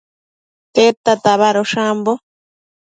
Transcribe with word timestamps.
Tedta 0.75 1.13
tabadosh 1.23 1.75
ambo? 1.89 2.13